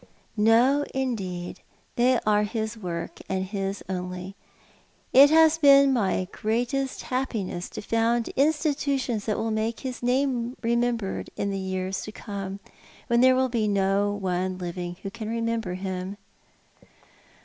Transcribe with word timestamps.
"No, 0.35 0.83
indeed. 0.95 1.61
They 1.95 2.19
are 2.25 2.41
his 2.41 2.75
work, 2.75 3.19
and 3.29 3.45
his 3.45 3.83
only. 3.87 4.35
It 5.13 5.29
has 5.29 5.59
been 5.59 5.93
my 5.93 6.27
greatest 6.31 7.03
happiness 7.03 7.69
to 7.69 7.83
found 7.83 8.29
institutions 8.29 9.25
that 9.25 9.37
will 9.37 9.51
make 9.51 9.81
his 9.81 10.01
name 10.01 10.57
remembered 10.63 11.29
in 11.37 11.51
the 11.51 11.59
years 11.59 12.01
to 12.05 12.11
come, 12.11 12.59
when 13.09 13.21
there 13.21 13.35
will 13.35 13.47
be 13.49 13.67
no 13.67 14.11
one 14.15 14.57
living 14.57 14.95
who 15.03 15.11
can 15.11 15.29
remember 15.29 15.75
him." 15.75 16.17